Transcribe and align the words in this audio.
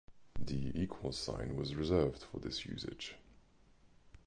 The 0.39 0.71
equals 0.75 1.15
sign 1.15 1.55
was 1.55 1.75
reserved 1.75 2.23
for 2.23 2.39
this 2.39 2.65
usage. 2.65 3.13